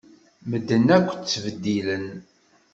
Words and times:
Medden 0.49 0.85
akk 0.97 1.09
ttbeddilen. 1.15 2.05